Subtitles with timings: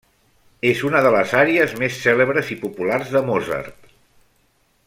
[0.69, 3.93] És una de les àries més cèlebres i populars de Mozart.